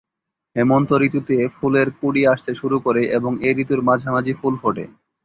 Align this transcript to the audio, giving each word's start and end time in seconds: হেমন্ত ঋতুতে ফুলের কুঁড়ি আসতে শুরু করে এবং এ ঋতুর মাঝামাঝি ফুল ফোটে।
হেমন্ত 0.55 0.89
ঋতুতে 1.07 1.37
ফুলের 1.55 1.87
কুঁড়ি 1.99 2.21
আসতে 2.33 2.51
শুরু 2.59 2.77
করে 2.85 3.01
এবং 3.17 3.31
এ 3.47 3.49
ঋতুর 3.61 3.79
মাঝামাঝি 3.87 4.33
ফুল 4.39 4.53
ফোটে। 4.61 4.85